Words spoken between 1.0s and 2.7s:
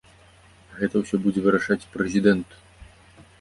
ўсё будзе вырашаць прэзідэнт.